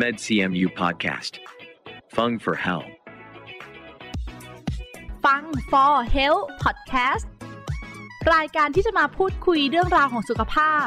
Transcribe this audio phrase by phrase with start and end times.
[0.00, 1.32] MedCMU Podcast.
[2.14, 2.84] Fung for Hell.
[5.24, 7.26] ฟัง for health podcast
[8.34, 10.86] รายการที่จะมาพูดคุยเรื่องราวของสุขภาพ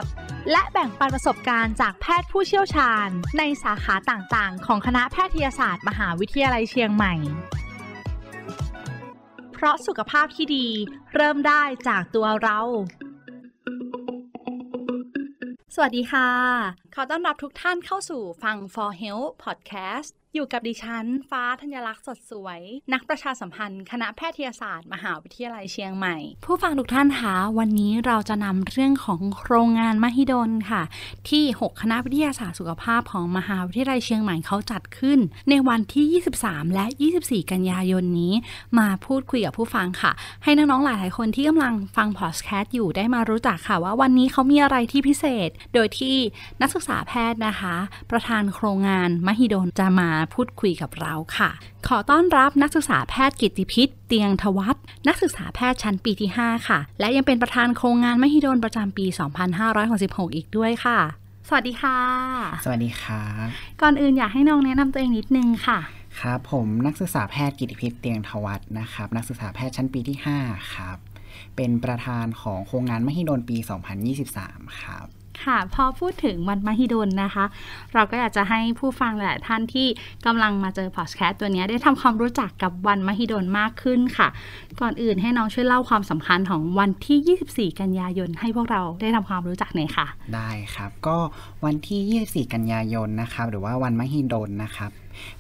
[0.52, 3.08] และแบ่งปันประสบการณ์จากแพทย์ผู้เชี่ยวชาญ
[3.38, 7.14] ในสาขาต่างๆ ของคณะแพทยศาสตร์ มหาวิทยาลัยเชียงใหม่
[9.54, 10.68] เพราะสุขภาพที่ดี
[11.16, 12.60] เริ่มได้จากตัวเรา
[15.76, 22.60] สวัสดีค่ะ อต้อนรับทุกท่านเข้าสู่ฟัง for health podcast อยู่กับดิฉัน ฟ้าธัญลักษณ์สดสวย
[22.94, 30.84] นักประชาสัมพันธ์ คณะแพทยศาสตร์ มหาวิทยาลัยเชียงใหม่ ผู้ฟังทุกท่านคะวันนี้เราจะนำเรื่องของโครงงานมหิดลค่ะ
[31.30, 36.86] ที่ 6 คณะวิทยาศาสตร์สุขภาพของมหาวิทยาลัยเชียงใหม่เขาจัดขึ้น ในวันที่ 23 และ
[37.20, 38.34] 24 กันยายนนี้
[38.80, 40.12] มาพูดคุยกับผู้ฟังค่ะ
[40.44, 46.16] ให้น้องๆหลายๆคนที่กำลังฟังพอดแคสต์อยู่ได้มารู้จักค่ะว่าวันนี้เขามีอะไรที่พิเศษ โดยที่
[46.62, 47.76] นักศึกษาแพทย์นะคะ
[48.12, 51.50] ประธานโครงงานมหิดลจะมาพูดคุยกับเราค่ะ
[51.88, 54.76] ขอต้อนรับนักศึกษาแพทย์กิตติพิษเตียงทวัฒ
[55.08, 59.06] นักศึกษาแพทย์ชั้นปีที่ 5 ค่ะ และยังเป็นประธานโครงงานมหิดลประจำปี
[59.72, 61.00] 2566 อีกด้วยค่ะ
[61.48, 62.00] สวัสดีค่ะ
[62.64, 63.48] สวัสดีครับ
[63.82, 65.80] ก่อนอื่นอยากให้น้องแนะนำตัวเองนิดนึงค่ะ
[66.22, 70.98] ครับผมนักศึกษาแพทย์กิติพิษเตียงทวัฒนะครับ นักศึกษาแพทย์ชั้นปีที่ 5 ครับ
[71.56, 73.58] เป็นประธานของโครงงานมหิดลปี
[74.20, 77.46] 2023 ครับ ค่ะ พอพูดถึงวันมหิดลนะคะ
[77.94, 79.88] เราก็อยากจะให้ผู้ฟังหลายท่านที่
[80.26, 84.28] กำลังมาเจอพอดแคสต์ตัวนี้ได้ทำความรู้จักกับวันมหิดลมากขึ้นค่ะ
[84.82, 91.18] ก่อนอื่นให้น้องช่วยเล่าความสำคัญของวันที่ 24 กันยายน ให้พวกเราได้ทำความรู้จักหน่อยค่ะ ได้ครับ ก็
[91.66, 94.92] วันที่ 24 กันยายนนะครับ หรือว่าวันมหิดลนะครับ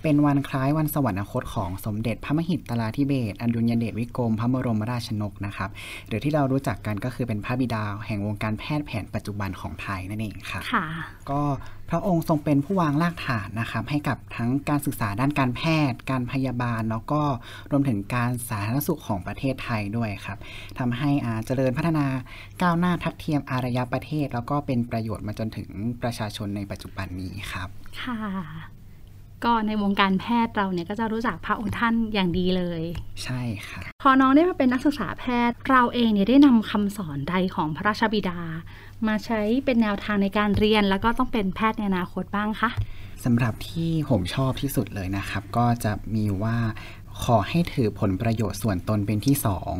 [0.01, 5.69] เป็นวันคล้ายวันสวรรคตของสมเด็จพระมหิดลาธิเบศรอดุลยเดชวิกรมพระบรมราชนกนะครับ
[6.07, 10.85] หรือที่เรารู้จักกันก็คือเป็นพระบิดาแห่งวงการแพทย์แผนปัจจุบันของไทยนั่นเองครับค่ะ
[11.29, 11.41] ก็
[11.89, 17.21] พระองค์ทรงเป็นผู้วางรากฐานนะครับ ให้กับทั้งการศึกษาด้านการแพทย์ การพยาบาลแล้วก็
[17.71, 20.37] รวมถึงการสาธารณสุขของประเทศไทยด้วยครับ
[20.79, 22.05] ทำให้อ่าเจริญพัฒนา
[22.61, 25.69] ก้าวหน้าทัดเทียมอารยประเทศ แล้วก็เป็นประโยชน์มาจนถึง
[26.01, 27.69] ประชาชนในปัจจุบันนี้ครับ
[28.01, 28.78] ค่ะ
[29.43, 32.81] ก็ในวงการแพทย์เราเนี่ยก็จะรู้จักพระองค์ท่านอย่างดีเลย
[33.23, 38.39] ใช่ครับพอน้องได้มาเป็นนักศึกษาแพทย์ เราเองเนี่ยได้นำคำสอนใดของพระราชบิดา
[39.07, 42.69] มาใช้เป็นแนวทางในการเรียน แล้วก็ต้องเป็นแพทย์ในอนาคตบ้างคะ
[43.25, 46.57] สำหรับที่ผมชอบที่สุดเลยนะครับ ก็จะมีว่า
[47.25, 49.35] ขอให้ถือผลประโยชน์ส่วนตนเป็นที่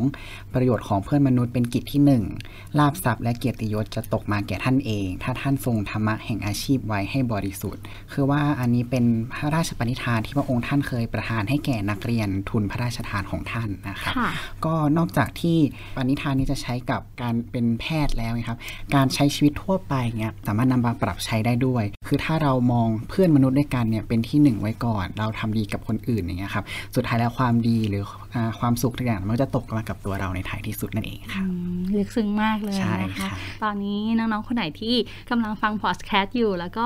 [0.05, 2.01] 2ประโยชน์ของเพื่อนมนุษย์เป็นกิจที่
[2.41, 7.83] 1ลาบทรัพย์และเกียรติยศจะตกมาแก่ท่านเอง ถ้าท่านทรงธรรมะแห่งอาชีพไว้ให้บริสุทธิ์
[8.13, 14.29] คือว่าอันนี้เป็นพระราชปณิธานที่พระองค์ท่านเคยประทานให้แก่นักเรียนทุนพระราชทานของท่านนะครับค่ะ
[14.66, 15.57] ก็นอกจากที่
[15.95, 18.59] ปณิธานนี้จะใช้กับการเป็นแพทย์แล้วนะครับ
[18.95, 28.03] การใช้ชีวิตทั่วไปเนี่ยสามารถนำมาปรับใช้ได้ด้วย คือถ้าเรามองเพื่อนมนุษย์ด้วยกันเนี่ยเป็นที่หนึ่งไว้ก่อน เราทำดีกับคนอื่นอย่างเงี้ยครับ สุดท้ายแล้วความดีหรือ
[28.34, 33.29] อาความสุขทุกอย่างมันก็จะตกมากับตัวเราในท้ายที่สุดนั่นเองครับอืมลึกซึ้งมากเลยใช่นะคะค่ะ
[33.63, 34.95] ตอนนี้น้องๆคนไหนที่
[35.29, 36.85] กำลังฟังพอดแคสต์อยู่ แล้วก็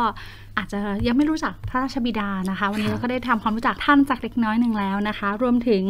[0.58, 5.84] อาจจะยังไม่รู้จักพระราชบิดานะคะ วันนี้เราก็ได้ทำความรู้จักท่านจากเล็กน้อยหนึ่งแล้วนะคะ รวมถึง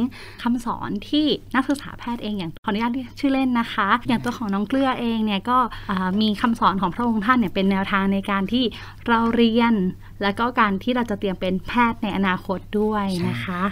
[0.44, 1.26] คำสอนที่
[1.56, 5.58] นักศึกษาแพทย์เองอย่างขออนุญาตเรียกชื่อเล่นนะคะ อย่างตัวของน้องเกลือเองเนี่ยก็
[5.92, 8.64] อ่ามีคำสอนของพระองค์ท่านเนี่ยเป็นแนวทางในการที่
[9.08, 9.74] เราเรียน
[10.24, 13.64] แล้วก็การที่เราจะเตรียมเป็นแพทย์ในอนาคตด้วยนะคะ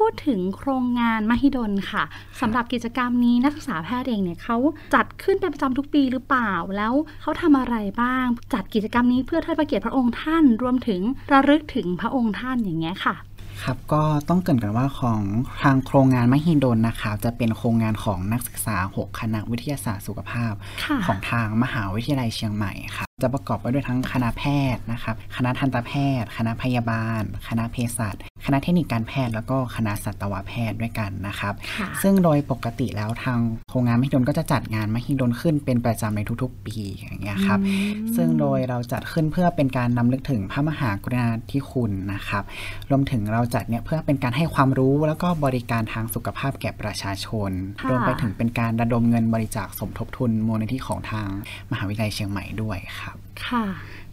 [0.00, 2.04] พูดถึงโครงงานมหิดลค่ะ
[2.40, 4.56] สำหรับกิจกรรมนี้นักศึกษาแพทย์เองเนี่ยเขา
[4.94, 11.00] จัดขึ้นเป็นประจำทุกปีหรือเปล่าแล้วเขาทำอะไรบ้าง จัดกิจกรรมนี้เพื่อเทิดพระเกียรติพระองค์ท่านรวมถึง
[11.32, 13.16] ระลึกถึงพระองค์ท่านอย่างเงี้ยค่ะ
[13.62, 15.22] ครับก็ต้องเกรินกันว่าของ
[15.62, 20.52] ทางโครงงานมหิดลนะครับจะเป็นโครงงานของนักศึกษา 6 คณะวิทยาศาสตร์สุขภาพ
[20.84, 24.44] ค่ะของทางมหาวิทยาลัยเชียงใหม่ครับจะประกอบไปด้วยทั้งคณะแพ
[24.74, 33.38] ทย์นะครับ คณะทันตแพทย์ คณะพยาบาล คณะเภสัช คณะเทคนิคการแพทย์แล้วก็คณะสัตวแพทย์ด้วยกันนะครับค่ะซึ่งโดยปกติแล้วทาง
[33.70, 42.44] โครงงานมหิดลก็จะจัดงานมหิดลขึ้นเป็นประจำในทุกๆ ปีอย่างเงี้ยครับอืมซึ่งโดยเราจัดขึ้นเพื่อเป็นการนำลึกถึงพระมหากรุณาธิคุณนะครับ
[42.90, 47.50] รวมถึงเราจัดเนี่ยเพื่อเป็นการให้ความรู้แล้วก็บริการทางสุขภาพแก่ประชาชน
[47.80, 51.28] ค่ะรวมไปถึงเป็นการระดมเงินบริจาคสมทบทุนมูลนิธิของทาง
[51.70, 53.16] มหาวิทยาลัยเชียงใหม่ด้วยครับ
[53.46, 53.66] ค่ะ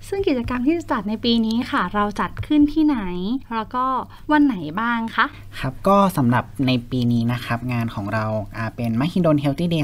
[0.08, 3.00] ซึ่งกิจกรรมที่จะจัดในปีนี้ค่ะ เราจัดขึ้นที่ไหน
[3.54, 3.86] แล้วก็
[4.32, 5.26] วันไหนบ้างคะ
[5.60, 8.26] ครับก็สำหรับในปีนี้นะครับงานของเรา
[8.58, 9.84] อ่าเป็นมหิดล Healthy Day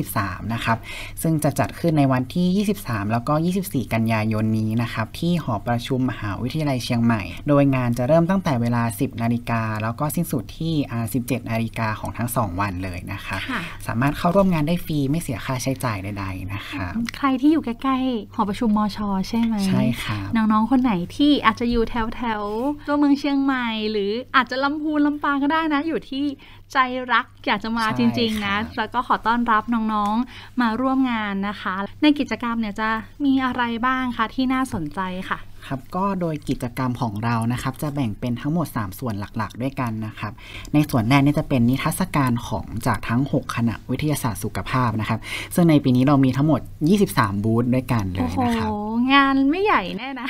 [0.00, 0.78] 2023 นะครับ
[1.22, 3.34] ซึ่งจะจัดขึ้นในวันที่ 23 แล้วก็
[3.64, 26.24] 24 กันยายนนี้นะครับ ที่หอประชุมมหาวิทยาลัยเชียงใหม่ โดยงานจะเริ่มตั้งแต่เวลา 10 นาฬิกา แล้วก็สิ้นสุดที่อ่า17 นาฬิกาของทั้ง 2 วันเลยนะครับค่ะสามารถเข้าร่วมงานได้ฟรีไม่เสียค่าใช้จ่ายใดๆนะครับใครที่อยู่ใกล้ๆหอประชุมมอชอใช่ไหมใช่ครับน้องๆคนไหนที่อาจจะอยู่แถวแถวๆตัวเมืองเชียงใหม่หรืออาจจะลำพูนลำปางก็ได้นะ อยู่ที่
[26.72, 26.78] ใจ
[27.12, 32.88] รักอยากจะมาใช่จริง ๆ นะครับแล้วก็ขอต้อนรับน้องๆมาร่วมงานนะคะ ในกิจกรรมเนี่ยจะ
[33.24, 35.00] มีอะไรบ้างคะที่น่าสนใจ
[35.30, 40.32] ค่ะ ครับก็โดยกิจกรรมของเรานะครับ จะแบ่งเป็นทั้งหมด 3 ส่วนหลักๆ ด้วยกันนะครับ
[40.74, 45.18] ในส่วนแรกนี่จะเป็นนิทรรศการของจากทั้ง 6 คณะวิทยาศาสตร์สุขภาพนะครับ
[45.54, 46.60] ซึ่งในปีนี้เรามีทั้งหมด
[47.02, 48.70] 23 บูธด้วยกันเลโอ้ยโหนะครับ
[49.14, 50.28] งานไม่ใหญ่แน่นะ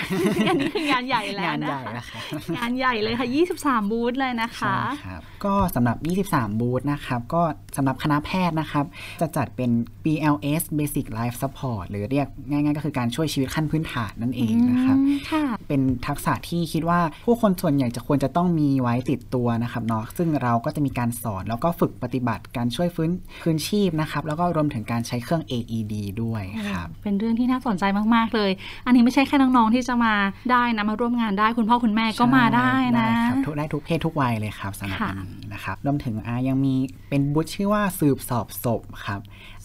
[0.49, 2.21] อันนี้คืองานใหญ่แล้วงานนะใหญ่คะนะครับ
[2.57, 3.29] งานใหญ่เลยค่ะ
[3.61, 7.43] 23 บูธเลยนะคะใช่ครับก็สำหรับ 23 บูธนะครับก็
[7.77, 8.85] สำหรับคณะแพทย์นะครับ
[9.21, 9.71] จะจัดเป็น
[10.05, 15.20] BLS Basic Life Support หรือเรียกง่าย ๆ ก็คือการช่วยชีวิตขั้นพื้นฐานนั่นเองนะครับอืมค่ะ
[15.69, 23.11] เป็นทักษะที่คิดว่าผู้คนส่วนใหญ่จะควรจะต้องมีไว้ติดตัวนะครับเนาะซึ่งเราก็จะมีการสอนแล้วก็ฝึกปฏิบัติการช่วยฟื้น
[23.43, 27.85] คืนชีพนะครับ แล้วก็รวมถึงการใช้เครื่อง AED ด้วยครับเป็นเรื่องที่น่าสนใจ
[28.15, 28.51] มาก ๆ เลย
[28.87, 30.15] อันนี้ไม่ใช่แค่น้อง ๆ ที่จะมา
[30.53, 36.75] ได้นะมาร่วมงานได้คุณพ่อคุณแม่ก็มาได้นะได้ครับทุกได้ทุกเพศทุกวัยเลยครับสำหรับค่ะอันนี้นะครับรวมถึงอ่ายังมี
[37.11, 39.21] เป็นบูธชื่อว่าสืบสอบศพครับ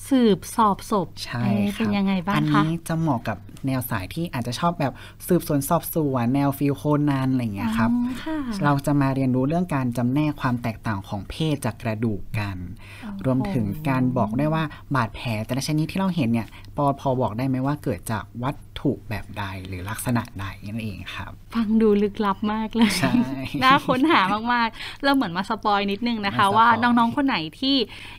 [0.10, 3.38] สืบสอบศพใช่เอ๊ะครับเป็นยังไงบ้างอันคะนี้จะเหมาะกับ
[3.68, 4.94] แนวสายที่อาจจะชอบแบบ
[5.28, 12.58] สืบสวนสอบสวนแนวฟิลโคนันอะไรอย่างเงี้ยครับอ๋อค่ะเราจะมาเรียนรู้เรื่องการจำแนกความแตกต่างของเพศจากกระดูกกัน
[13.26, 14.64] รวมถึงการบอกได้ว่า
[14.96, 16.48] บาดแผลแต่ละชนิดที่เราเห็นเนี่ย
[16.78, 23.14] ปอพอบอกได้ไหมว่าเกิดจากวัตถุแบบใดหรือลักษณะใดนั่นเองครับ ฟังดูลึกลับมากเลยใช่
[23.64, 24.22] น่าค้นหา
[24.54, 27.76] มากๆ เราเหมือนมา spoil นิดนึงนะคะมาสปอยว่าน้องๆคนไหนที่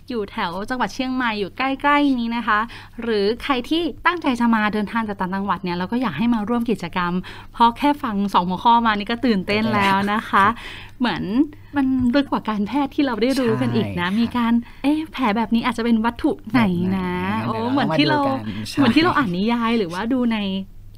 [0.08, 2.60] อยู่แถวจังหวัดเชียงใหม่อยู่ใกล้ๆนี้นะคะ
[3.02, 7.12] หรือใครที่ตั้งใจจะมาเดินทางจากต่างจังหวัดเนี่ยเราก็อยากให้มาร่วมกิจกรรม
[7.52, 10.46] เพราะแค่ฟังสองหัวข้อมานี่ก็ตื่นเต้นแล้วนะคะ
[10.98, 11.22] เหมือน
[11.76, 14.52] มันลึกกว่าการแพทย์ที่เราได้รู้กันอีกนะใช่มีการ
[14.82, 16.62] เอ๊ะแผลแบบนี้อาจจะเป็นวัตถุไหน
[16.96, 17.12] นะ
[17.44, 20.38] แบบไหนโอ้เดี๋ยวเหมือนที่เราเรามาดูกันใช่เหมือนที่เราอ่านนิยายหรือว่าดูใน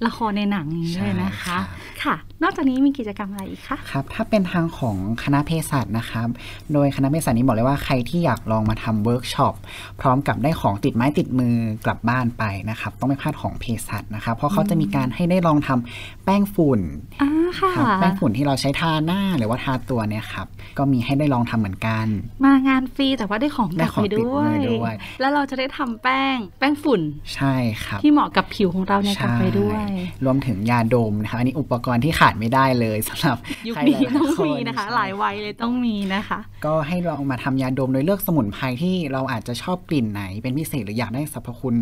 [0.07, 6.29] ละครในหนังอย่างนี้เลยนะคะใช่ครับค่ะ นอกจากนี้มีกิจกรรมอะไรอีกคะครับ ถ้าเป็นทางของคณะเภสัชนะครับ
[6.73, 9.55] โดยคณะเภสัชนี้บอกเลยว่าใครที่อยากลองมาทำเวิร์กช็อป
[10.01, 11.55] พร้อมกับได้ของติดไม้ติดมือ
[11.85, 16.81] กลับบ้านไปนะครับ ต้องไม่พลาดของเภสัชนะครับ เพราะเขาจะมีการให้ได้ลองทำแป้งฝุ่น
[17.23, 17.28] อ่า
[17.61, 20.47] ค่ะครับแป้งฝุ่นที่เราใช้ทาหน้าหรือว่าทาตัวเนี่ยครับ
[20.79, 22.07] ก็มีให้ได้ลองทำเหมือนกัน
[22.45, 27.01] มางานฟรีแต่ว่าได้ของกได้ลับของไปติดด้วมืยอด้วย แล้วเราจะได้ทำแป้งแป้งฝุ่น
[27.35, 27.55] ใช่
[27.85, 29.89] ครับ ที่เหมาะกับผิวของเราเนี่ยกลับไปด้วยใช่
[30.25, 33.37] รวมถึงยาดมนะครับอันนี้อุปกรณ์ที่ขาดไม่ได้เลยสำหรับ
[33.67, 41.75] ยุคใครนี้หลายๆต้องคมีนะคะใช่หลายวัยเลยต้องมีนะคะ ก็ให้ลองมาทำยาดมโดยเลือกสมุนไพรที่เราอาจจะชอบกลิ่นไหนเป็นพิเศษหรืออยากได้สรรพคุณ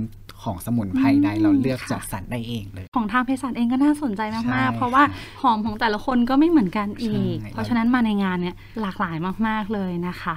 [0.47, 5.03] ของสมุนไพรใดอืมเราเลือกค่ะจัดสรรได้เองเลย ของทางเภสัชเองก็น่าสนใจใช่มากๆ เพราะว่า
[5.43, 9.17] หอมของแต่ละคนก็ไม่เหมือนกันอีกใช่เพราะฉะนั้นมาในงานเนี่ยหลากหลาย
[9.47, 10.37] มากๆเลยนะคะ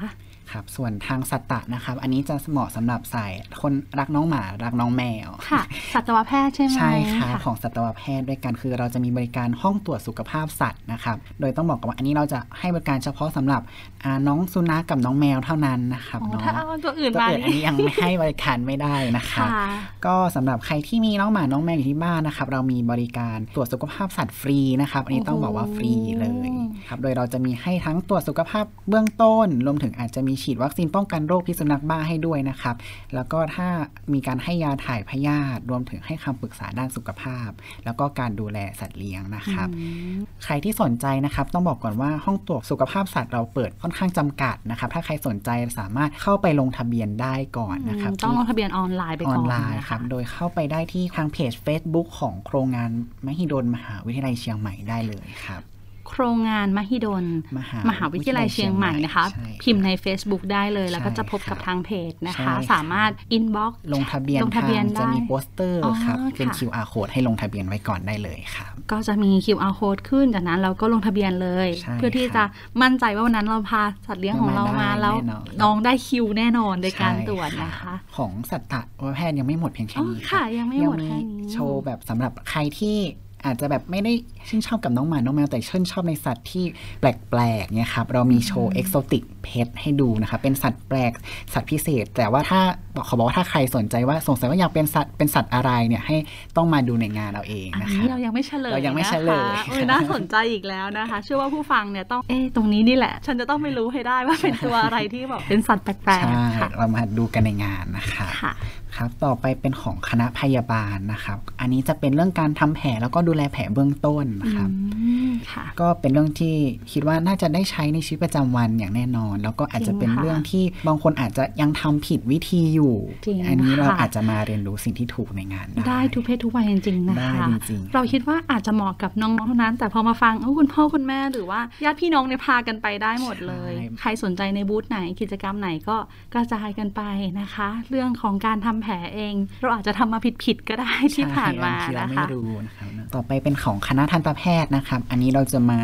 [0.56, 5.62] ครับส่วนทางสัตตะนะครับ อันนี้จะเหมาะสำหรับสายคนรักน้องหมารักน้องแมวค่ะ
[5.94, 13.62] สัตวแพทย์ใช่ไหมใช่ครับค่ะของสัตวแพทย์ด้วยกันคือ เราจะมีบริการห้องตรวจสุขภาพสัตว์นะครับ โดยต้องบอกกันว่าอันนี้เราจะให้บริการเฉพาะสำหรับ
[14.04, 19.68] อ่าน้องสุนัขกับน้องแมวเท่านั้นนะครับอ๋อเนาะถ้าเอาตัวอื่นตัวมาอื่นอันนี้ยังไม่ให้บริการไม่ได้นะครับค่ะ
[20.06, 26.50] ก็สำหรับใครที่มีน้องหมาน้องแมวอยู่ที่บ้านนะครับ เรามีบริการตรวจสุขภาพสัตว์ฟรีนะครับ อันนี้ต้องบอกว่าฟรีเลย
[26.88, 32.76] ครับโดยเราจะมีให้ทั้งตรวจสุขภาพเบื้องต้น รวมถึงอาจจะมีฉีดวัคซีนป้องกันโรคพิษสุนัขบ้าให้ด้วยนะครับ
[33.16, 33.68] แล้วก็ถ้า
[34.14, 37.50] มีการให้ยาถ่ายพยาธิรวมถึงให้คำปรึกษาด้านสุขภาพ
[37.86, 52.92] แล้วก็การดูแลสัตว์เลี้ยงนะครับอืมใครที่สนใจนะครับ ต้องบอกก่อนว่าห้องตรวจสุขภาพสัตว์เราเปิดค่อนข้างจำกัดนะครับ ถ้าใครสนใจสามารถเข้าไปลงทะเบียนได้ก่อนนะครับ ต้องที่ลงทะเบียนออนไลน์ไปอก่ออนนไลน์นะครับ โดยเข้าไปได้ที่ทางเพจ Facebook ของโครงงาน
[53.26, 55.62] มหิดลมหาวิทยาลัยเชียงใหม่ได้เลยครับ
[56.10, 57.26] โครงงานมหิดล
[57.58, 72.48] มหามหาวิทยาลัยเชียงใหม่นะคะใช่ครับพิมพ์ใน Facebook ได้เลย แล้วก็ใช่จะพบกับครับทางเพจนะใช่คะครับสามารถ inbox ลงทะเบียนลงทะเบียนทางจะได้มีโปสเตอร์อ๋อครับ เป็นค่ะ QR code ให้ลงทะเบียนไว้ก่อนได้เลยครับก็จะมี QR code ขึ้นจากนั้นเราก็ลงทะเบียนเลยใช่เพื่อที่ครัจะบ
[72.82, 78.70] มั่นใจว่าวันนั้นเราพาสัตว์เลี้ยงของเรามามาได้แล้วแน่นอนน้องได้คิวแน่นอนในการใช่ตรวจรับนะคะ ของสัตว์
[79.16, 82.98] แพทย์ยังไม่หมดเพียงแค่อ๋อนี้ค่ะยังไม่หมดแค่นี้โชว์แบบสำหรับใครที่
[83.46, 84.14] อาจจะแบบไม่ได้
[84.48, 86.66] ชื่นชอบกับน้องหมาน้องแมวแต่ชื่นชอบในสัตว์ที่
[87.00, 91.12] แปลกๆเนี่ยครับเรามีโชว์ exotic pet ให้ดูนะครับเป็นสัตว์แปลก
[91.54, 92.60] สัตว์พิเศษ แต่ว่าถ้า
[93.06, 96.16] เขาบอกว่าถ้าใครสนใจว่าสงสัยว่าอยากเป็นสัตว์เป็นสัตว์อะไรเนี่ยให้
[96.58, 108.54] ต้องมาดูในงานเราเองอันนะคนี้รับเรายังไม่เฉลยเรายังไม่เฉลยนะคะเออน่าสนใจอีกแล้วนะคะ เชื่อว่าผู้ฟังเนี่ยต้องเอ๊ะตรงนี้นี่แหละ ฉันจะต้องไปรู้ให้ได้ว่าเป็นตัวอะไรที่แบบเป็นสัตว์แปลกใช่ๆค่ะเรามาดูกันในงานนะครับค่ะ
[108.98, 116.56] ครับต่อไปเป็นของคณะพยาบาลนะครับ อันนี้จะเป็นเรื่องการทำแผลแล้วก็ดูแลแผลเบื้องต้นนะครับอืมค่ะก็เป็นเรื่องที่
[116.92, 135.98] คิดว่าน่าจะได้ใช้ในชีวิตประจำวันอย่างแน่นอน แล้วก็อาจจะเป็นจริงค่ะเรื่องที่บางคนอาจจะยังทำผิดวิธีอยู่จริงอันี้เราค่ะอาจจะมาเรียนรู้สิ่งที่ถูกในงาน ได้ได้ทุกเพศทุกวัยจริงๆนะได้คะจริงๆเราคิดว่าอาจจะเหมาะกับน้องๆเท่านั้น แต่พอมาฟังเออคุณพ่อคุณแม่หรือว่าญาติพี่น้องเนี่ยพากันไปได้หมดเลยใช่ใครสนใจในบูธไหนกิจกรรมไหนก็
[136.34, 137.02] กระจายกันไป
[137.42, 145.80] นะคะ เรื่องของการทำแผลเอง เราอาจจะทำมาผิดๆก็ได้ที่ผ่านมาใช่บงทีเรานะไม่คะรู้นะครับต่อไปเป็นของคณะทันตแพทย์นะครับ อันนี้เราจะมา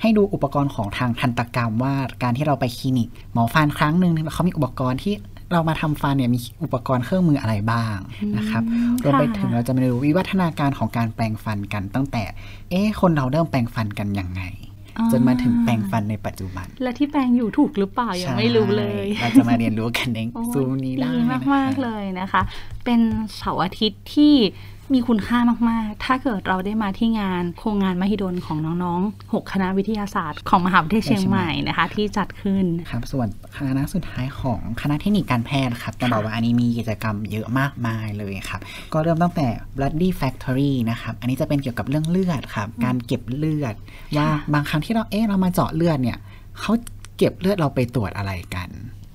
[0.00, 5.14] ให้ดูอุปกรณ์ของทางทันตกรรมว่าการที่เราไปคลินิก หมอฟันครั้งหนึ่งเขามีอุปกรณ์ที่
[5.52, 7.96] เรามาทำฟันเนี่ยมีอุปกรณ์เครื่องมืออะไรบ้าง
[8.36, 12.22] นะครับอืมรวมไปค่ะถึงเราจะมาดูวิวัฒนาการของการแปลงฟันกันตั้งแต่
[12.70, 14.42] เอ๊ะคนเราเริ่มแปลงฟันกันยังไง
[15.12, 22.42] จนมาถึงแปลงฟันในปัจจุบัน และที่แปลงอยู่ถูกหรือเปล่ายังไม่รู้เลยใช่เราจะมาเรียนรู้กันในโอ้ยซูมนี้ได้ดีนะมากๆเลยนะคะ
[22.84, 23.00] เป็น
[23.36, 24.34] เสาร์อาทิตย์ที่
[24.94, 25.38] มีคุณค่า
[25.70, 38.60] มาก ๆ ถ้าเกิดเราได้มาที่งานโครงงานมหิดลของน้อง ๆ 6 คณะวิทยาศาสตร์ของมหาวิทยาลัยเชียงใหม่นะคะ ที่จัดขึ้นครับส่วนคณะสุดท้ายของคณะเทคนิคการแพทย์ครับต้องบอกว่าอันนี้มีกิจกรรมเยอะมากมายเลยครับ
[38.92, 43.74] ก็เริ่มตั้งแต่ bloody factory นะครับ อันนี้จะเป็นเกี่ยวกับเรื่องเลือดครับ การเก็บเลือด
[44.18, 46.18] ว่าบางครั้งที่เราเอ๊ะเรามาเจาะเลือดเนี่ย
[46.60, 46.72] เขา
[47.18, 48.70] เก็บเลือดเราไปตรวจอะไรกัน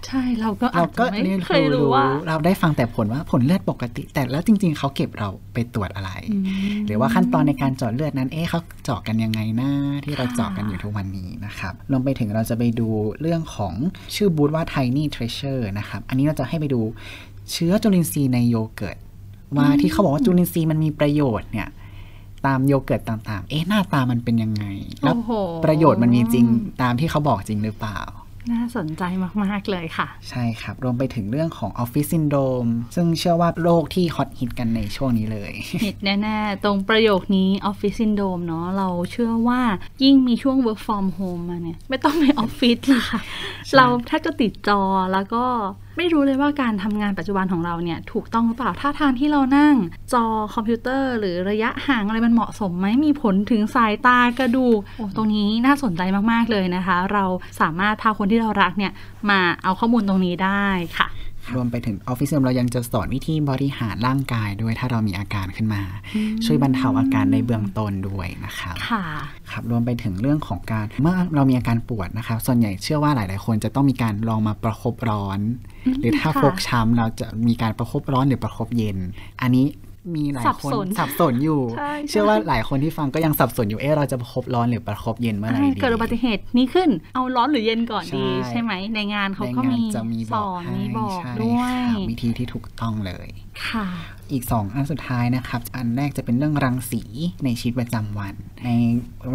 [0.07, 6.45] ใช่เราก็อาเราจก็จะไม่เรียนเคยรู้ว่า เราได้ฟังแต่ผลว่าผลเลือดปกติ แต่แล้วจริง ๆเขาเก็บเราไปตรวจอะไรอืม
[6.85, 9.71] หรือว่าขั้นตอนในการเจาะเลือดนั้นเอ๊ะเขาเจาะกันยังไงนะ
[10.05, 12.87] ที่เราค่ะเจาะกันอยู่ทุกวันนี้นะครับรวมไปถึงเราจะไปดู
[13.21, 13.73] เรื่องของ
[14.15, 16.81] ชื่อบูธว่า Tiny Treasure นะครับ อันนี้เราจะให้ไปดู
[17.51, 18.97] เชื้อจุลินทรีย์ในโยเกิร์ต
[19.57, 21.69] ว่าที่เขาบอกว่าจุลินทรีย์มันมีประโยชน์เนี่ย
[22.45, 24.65] ตามโยเกิร์ตต่าง ๆ เอ๊ะหน้าตามันเป็นยังไง
[25.03, 25.31] แล้วโอ้โห
[25.65, 26.45] ประโยชน์มันมีจริง
[26.81, 27.99] ตามที่เขาบอกจริงหรือเปล่า
[28.51, 29.03] น่าสนใจ
[29.43, 39.61] มาก ๆ เลยค่ะ ใช่ครับ รวมไปถึงเรื่องของ office syndromeมซึ่งเชื่อว่าโรคที่ฮอตฮิตกันในช่วงนี้เลยผิดแน่ ๆ ตรงประโยคนี้ Office Syndrome เนาะเราเชื่อว่า
[40.03, 43.21] ยิ่งมีช่วง work from home มาเนี่ย ไม่ต้องไปออฟฟิศเลยค่ะ
[43.67, 44.81] ใช่เราแทบจะติดจอ
[45.13, 45.45] แล้วก็
[45.97, 49.75] ไม่รู้เลยว่าการทำงานปัจจุบันของเราเนี่ยถูกต้องหรือเปล่าท่าทางที่เรานั่ง
[50.13, 57.25] จอคอมพิวเตอร์ หรือระยะห่างอะไรมันเหมาะสมไหมมีผลถึงสายตากระดูกโอ้ตรงนี้น่าสนใจมากๆเลยนะคะ เรา
[57.61, 58.91] สามารถพาคนที่เรารักเนี่ย
[59.29, 60.65] มาเอาข้อมูลตรงนี้ได้
[60.97, 61.07] ค่ะ
[61.55, 65.81] รวมไปถึงออฟฟิศเรายังจะสอนวิธีบริหารร่างกายด้วยถ้าเรามีอาการขึ้นมา
[66.45, 69.03] ช่วยบรรเทาอาการในเบื้องต้นด้วยนะครับค่ะ
[69.51, 75.39] ครับรวมไปถึงเรื่องของการเมื่อเรามีอาการปวดนะครับ ส่วนใหญ่เชื่อว่าหลาย ๆ คนจะต้องมีการลองมาประคบร้อน
[75.85, 78.97] อืมหรือถ้าค่ะฟกช้ำเราจะมีการประคบร้อนหรือประคบเย็น
[79.41, 79.65] อันนี้
[80.15, 93.27] มีหลายสับคนสนสับสนอยู่ใช่เชื่อว่าใช่หลายคนที่ฟังก็ยังสับสนอยู่เอ๊ะเราจะประคบร้อนหรือประคบเย็นเมื่อไหร่อ่าดีเกิดอุบัติเหตุนี้ขึ้นเอาร้อนหรือเย็นก่อนดี ใช่ใช่ไหมในงานเขาในก็งานมีจะมีสบอกอนให้มีบอกใช่ด้วยครับวิธีที่ถูกต้องเลย
[93.67, 93.85] ค่ะ
[94.31, 97.03] อีก 2 อันสุดท้ายนะครับ อันแรกจะเป็นเรื่องรังสี
[97.45, 98.69] ในชีวิตประจำวัน ใน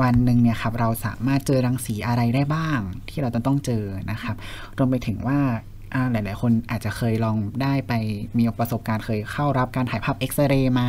[0.00, 4.36] วันหนึ่งเนี่ยครับเราสามารถเจอรังสีอะไรได้บ้าง ที่เราจะต้องเจอนะครับ
[4.78, 5.77] รวมไปถึงว่าอ่า
[6.12, 7.92] หลาย ๆ คนอาจจะเคยลองได้ไป
[8.38, 10.88] มีประสบการณ์เคยเข้ารับการถ่ายภาพเอ็กซเรย์มา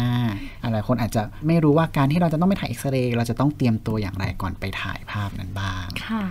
[0.61, 6.23] อ่าหลายคนอาจจะไม่รู้ว่าการที่เราจะต้องไปถ่ายเอ็กซเรย์เราจะต้องเตรียมตัวอย่างไรก่อนไปถ่ายภาพนั้นบ้างค่ะ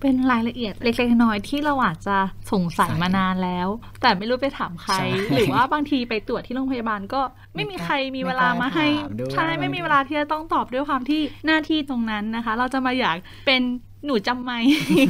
[0.00, 2.16] เป็นรายละเอียดเล็กๆน้อยๆที่เราอาจจะ
[2.52, 3.68] สงสัยใช่มานานแล้ว
[4.02, 7.20] แต่ไม่รู้ไปถามใครใช่หรือว่าบางทีไปตรวจที่โรงพยาบาลก็
[7.54, 13.62] ไม่มีใครมีเวลามาให้ไม่กล้าถามด้วยใช่ไม่มีเวลาที่จะต้องตอบด้วยความที่หน้าที่ตรงนั้นนะคะ เราจะมาอยากเป็น
[14.04, 14.58] หนูจำไม่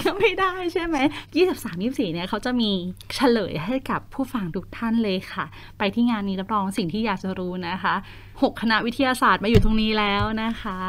[0.05, 0.97] ก็ไม่ได้ใช่ไหม
[1.41, 2.71] 23 24เนี่ยเขาจะมี
[3.15, 5.45] เฉลยให้กับผู้ฟังทุกท่านเลยค่ะ
[5.79, 7.95] ไปที่งานนี้รับรองสิ่งที่อยากจะรู้นะคะ
[8.43, 10.81] หกคณะวิทยาศาสตร์มาอยู่ตรงนี้แล้วนะคะ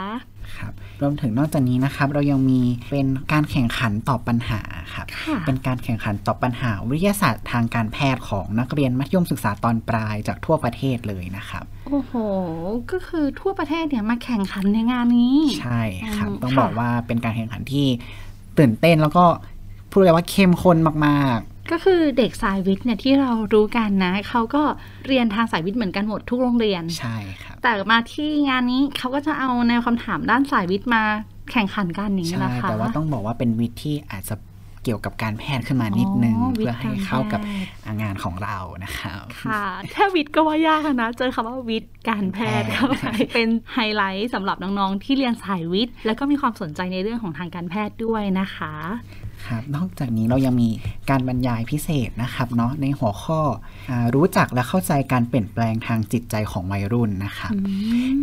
[0.57, 4.61] ครับรวมถึงนอกจากนี้นะครับ เรายังมีเป็นการแข่งขันตอบปัญหา
[4.93, 12.13] ครับค่ะเป็นการแข่งขันตอบปัญหาวิทยาศาสตร์ทางการแพทย์ของนักเรียนมัธยมศึกษาตอนปลายจากทั่วประเทศเลยนะครับ โอ้โห
[12.91, 15.81] ก็คือทั่วประเทศเนี่ยมาแข่งขันในงานนี้ ใช่
[16.17, 17.87] ครับอืมต้องค่ะบอกว่าเป็นการแข่งขันที่
[18.59, 19.25] ตื่นเต้นแล้วก็
[19.91, 20.77] พูดเลยว่าเข้มข้น
[21.07, 21.39] มาก
[21.71, 24.63] ก็คือเด็กสายวิทย์เนี่ยที่เรารู้กันนะ เขาก็
[25.07, 31.03] เรียนทางสายวิทย์เหมือนกันหมดทุกโรงเรียนๆใช่ครับ แต่มาที่งานนี้เขาก็จะเอาแนวคำถามด้านสายวิทย์มา
[31.51, 34.35] แข่งขันกันอย่างนี้ใช่นะคะ แต่ว่าต้องบอกว่าเป็นวิทย์ที่อาจจะ
[34.83, 37.41] เกี่ยวกับการแพทย์ขึ้นมานิดนึงอ๋อวิทย์เพื่อให้เข้ากับ
[37.85, 48.73] การแพทย์งานของเรานะครับค่ะแค่วิทย์ก็ว่ายากแล้วนะ เจอคำว่าวิทย์การแพทย์แพทย์เข้าไปเป็นไฮไลท์สำหรับน้องๆที่เรียนสายวิทย์ แล้วก็มีความสนใจในเรื่องของทางการแพทย์ด้วยนะคะ
[49.49, 50.69] ครับนอกจากนี้เรายังมี
[51.09, 53.41] การบรรยายพิเศษนะครับเนาะในหัวข้อ
[53.91, 57.53] อารู้จักและเข้าใจการเปลี่ยนแปลงทางจิตใจของวัยรุ่นนะครับ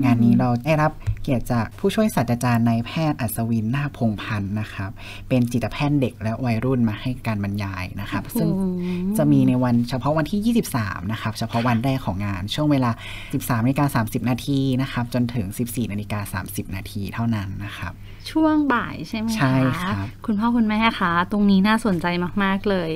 [0.05, 0.93] งานนี้เราได้รับ
[1.23, 4.91] เกียรติจากผู้ช่วยศาสตราจารย์นายแพทย์อัศวินนาคพงษ์พันธ์นะครับ
[5.29, 8.67] เป็นจิตแพทย์เด็กและวัยรุ่นมาให้การบรรยายนะครับ ซึ่งอื
[9.07, 12.91] มจะมีในวันเฉพาะวันที่ 23 นะครับ เฉพาะวันแรกของงาน ช่วงเวลา
[13.27, 17.95] 13นาฬิกา30 นาทีนะครับ จนถึง 14นาฬิกา30 นาทีเท่านั้นนะครับ
[18.31, 22.07] ช่วงบ่ายใช่ไหมคะใช่ครับ คุณพ่อคุณแม่คะตรงนี้น่าสนใจ
[22.43, 22.91] มาก ๆ เลย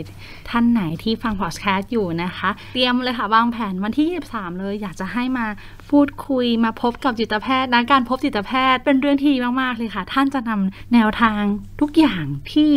[0.50, 5.46] ท่านไหนที่ฟังพอดแคสต์อยู่นะคะ เตรียมเลยค่ะวางแผนวันที่ 23 เลย อยากจะให้มา
[5.92, 11.40] พูดคุยมาพบกับจิตแพทย์นะการพบจิตแพทย์เป็นเรื่องที่ดีมาก ๆ เลยค่ะ ท่านจะนำแนวทาง
[11.80, 12.72] ทุกอย่างที่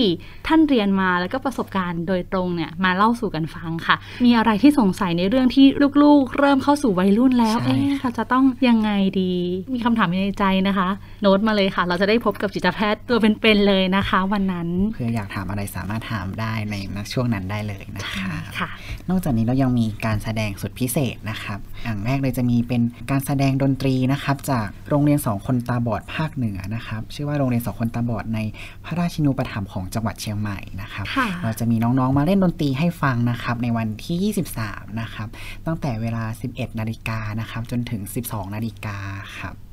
[0.48, 5.65] ท่านเรียนมาแล้วก็ประสบการณ์โดยตรงเนี่ยมาเล่าสู่กันฟังค่ะ มีอะไรที่สงสัยในเรื่องที่
[6.03, 8.91] ลูก ๆ เริ่มเข้าสู่วัยรุ่นแล้วใช่เอ๊ะเราจะต้องยังไง
[9.22, 9.34] ดี
[9.74, 10.89] มีคำถามอยู่ในใจนะคะ
[11.22, 16.75] โน้ตมาเลยค่ะ เราจะได้พบกับจิตแพทย์ตัวเป็นๆเลยนะคะ วันนั้นเพื่ออยากถามอะไรสามารถถามได้ใน
[17.13, 18.70] ช่วงนั้นได้เลยนะครับค่ะ
[19.10, 28.39] นอกจากนี้เรายังมีการแสดงสุดพิเศษนะครับอย่างแรกเลยจะมีเป็นการแสดงดนตรีนะครับ จากโรงเรียนสองคนตาบอดภาคเหนือนะครับ ชื่อว่าโรงเรียนสองคนตาบอดใน
[28.86, 34.33] พระราชินูปถัมภ์ของจังหวัดเชียงใหม่นะครับค่ะเราจะมีน้องๆมาเล่นดนตรีให้ฟังนะครับในวันที่
[34.63, 35.27] 23 นะครับ
[35.65, 38.98] ตั้งแต่เวลา 11 นาฬิกานะครับจนถึง 12 นาฬิกา
[39.39, 39.72] ครับอื้อห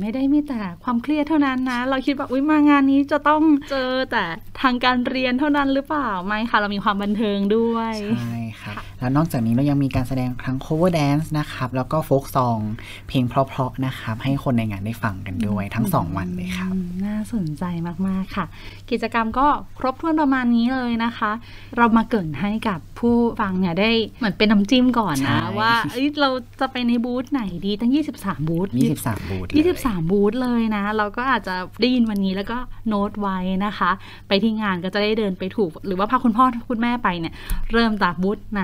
[0.00, 4.24] ไม่ได้มีแต่ความเครียดเท่านั้นนะ เราคิดว่าอุ้ยมางานนี้จะต้องเจอแต่
[4.62, 12.60] ทางการเรียนเท่านั้นหรือเปล่าไม่ค่ะ เรามีความบันเทิงด้วยใช่ครับแล้วนอกจากนี้เรายังมีการแสดงทั้ง cover dance นะครับ แล้วก็ folk song
[13.08, 17.64] เพลงเพราะๆนะครับ ให้คนในงานได้ฟังกันด้วยทั้ง 2 วันเลยครับอืมน่าสนใจ
[18.06, 18.46] มากๆค่ะ
[18.90, 19.46] กิจกรรมก็
[19.78, 21.32] ครบถ้วนประมาณนี้เลยนะคะ
[21.76, 26.30] เรามาเกรินให้กับผู้ฟังเนี่ยได้เหมือนเป็นน้ำจิ้มก่อนใช่นะว่าเอ้ยเรา
[26.60, 27.90] จะไปในบูธไหนดีตั้ง
[28.20, 28.68] 23 บูธ
[29.00, 32.58] 23 บูธเลย23 บูธเลยนะ เราก็อาจจะได้ยินวันนี้แล้วก็
[32.88, 33.90] โน้ตไว้นะคะ
[34.28, 37.34] ไปที่งานก็จะได้เดินไปถูก หรือว่าพาคุณพ่อคุณแม่ไปเนี่ย
[37.72, 38.62] เริ่มจากบูธไหน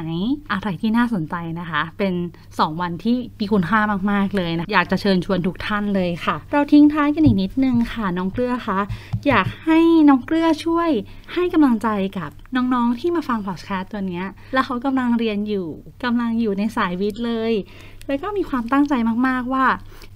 [0.53, 2.15] อะไรที่น่าสนใจนะคะ เป็น
[2.47, 3.81] 2 วันที่มีคุณค่า
[4.11, 8.81] มาก ๆ เลยนะ อยากจะเชิญชวนทุกท่านเลยค่ะ เราทิ้งท้ายกันอีกนิดนึงค่ะ น้องเกลือคะ
[9.29, 10.91] อยากให้น้องเกลือช่วย
[11.35, 15.67] ให้กำลังใจกับน้องๆที่มาฟังพอดแคสต์ตัวเนี้ยแล้วเขากำลังเรียนอยู่
[16.05, 17.53] กำลังอยู่ในสายวิทย์เลย
[18.09, 18.95] แล้วก็มีความตั้งใจ
[19.29, 19.65] มากๆว่า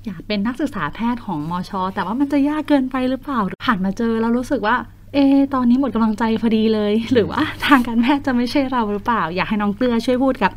[0.05, 4.77] อยากเป็นนักศึกษาแพทย์ของมอชอแต่ว่ามันจะยากเกินไปหรือเปล่าผ่านมาเจอแล้วรู้สึกว่า
[5.15, 5.19] เอ
[5.55, 10.53] ตอนนี้หมดกำลังใจพอดีเลย หรือว่าทางการแพทย์จะไม่ใช่เราหรือเปล่า อยากให้น้องเกลือช่วยพูดกับ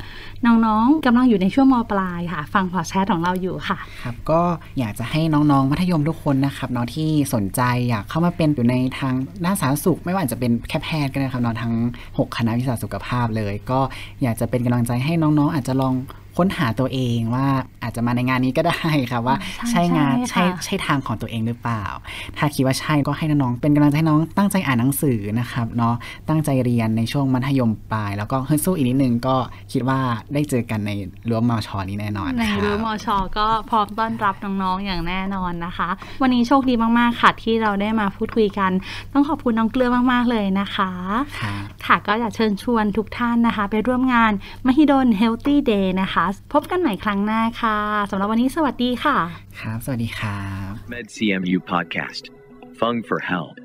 [0.46, 4.42] น้องๆกำลังอยู่ในช่วงมปลายค่ะ ฟังพอแคสต์ของเราอยู่ค่ะ ครับ ก็
[4.80, 9.14] อยากจะให้น้องๆมัธยมทุกคนนะครับเนาะที่สนใจอยากเข้ามาเป็นอยู่ในทาง
[9.46, 11.74] ด้านสาธารณสุข ไม่ว่าจะเป็นแค่แพทย์ก็ได้ครับเนาะทั้ง
[12.18, 13.80] 6 คณะวิชาสุขภาพเลย ก็
[14.24, 15.96] อยากจะเป็นกำลังใจให้น้องๆ อาจจะลอง
[16.38, 17.48] ค้นหาตัวเองว่า
[17.84, 21.84] อาจจะมาในงานนี้ก็ได้ครับว่าใช่ใช่งานใช่ใช่ค่ะใช่ทางของตัวเองหรือเปล่า
[22.38, 25.96] ถ้าคิดว่าใช่ก็ให้น้องๆเป็นกำลังใจให้น้องตั้งใจอ่านหนังสือนะครับเนาะ
[26.30, 29.36] ตั้งใจเรียนในช่วงมัธยมปลาย แล้วก็ฮึดสู้อีกนิดนึงก็
[29.72, 30.00] คิดว่า
[30.34, 30.92] ได้เจอกันใน
[31.30, 35.90] รั้วมอชอนี้แน่นอนในครับรู้มอชอก็พร้อมต้อนรับน้องๆอย่างแน่นอนนะคะ
[36.22, 38.72] วันนี้โชคดีมากๆค่ะที่เราได้มาพูดคุยกัน
[39.14, 40.92] ต้องขอบคุณน้องเกลือมากๆเลยนะคะ
[41.40, 44.32] ครับค่ะก็อยากเชิญชวนทุกท่านนะคะ ไปร่วมงาน
[44.66, 47.78] มหิดล Healthy Day นะคะพบกันใหม่ครั้งหน้าค่ะ
[48.10, 49.18] สำหรับวันนี้สวัสดีค่ะ
[49.62, 52.24] ครับ สวัสดีครับ MedCMU Podcast.
[52.80, 53.58] Fung for Health.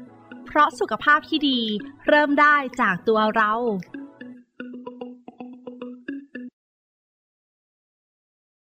[0.46, 1.61] เพราะสุขภาพที่ดี
[2.09, 3.53] เริ่มได้จากตัวเรา